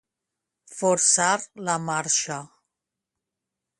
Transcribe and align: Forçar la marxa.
Forçar 0.77 1.37
la 1.67 1.75
marxa. 1.85 2.39